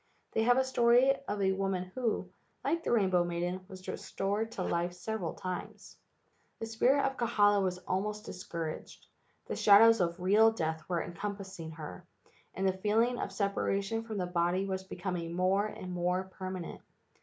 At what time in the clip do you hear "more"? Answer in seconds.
15.35-15.67, 15.91-16.23